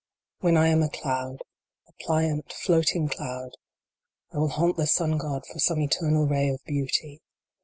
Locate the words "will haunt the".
4.39-4.87